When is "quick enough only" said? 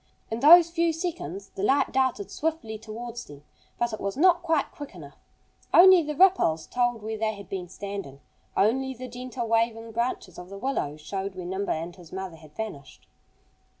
4.71-6.01